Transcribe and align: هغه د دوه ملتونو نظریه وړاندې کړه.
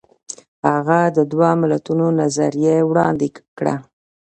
هغه 0.69 0.99
د 1.17 1.19
دوه 1.31 1.49
ملتونو 1.61 2.05
نظریه 2.19 2.75
وړاندې 2.89 3.27
کړه. 3.57 3.75